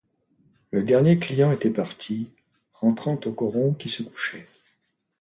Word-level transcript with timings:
Le 0.71 0.81
dernier 0.81 1.19
client 1.19 1.51
était 1.51 1.69
parti, 1.69 2.31
rentrant 2.73 3.19
au 3.23 3.31
coron 3.33 3.75
qui 3.75 3.87
se 3.87 4.01
couchait. 4.01 4.47